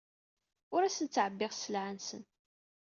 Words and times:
Ur 0.75 0.81
asen-ttɛebbiɣ 0.83 1.51
sselɛa-nsen. 1.53 2.23